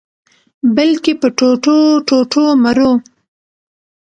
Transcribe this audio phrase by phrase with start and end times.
[0.75, 2.91] بلکي په ټوټو-ټوټو مرو